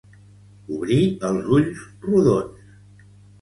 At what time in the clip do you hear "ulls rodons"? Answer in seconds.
1.59-2.75